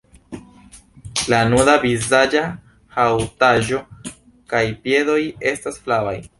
La 1.33 1.41
nuda 1.51 1.75
vizaĝa 1.83 2.41
haŭtaĵo 2.97 3.85
kaj 4.55 4.65
piedoj 4.87 5.23
estas 5.55 5.83
flavaj. 5.85 6.21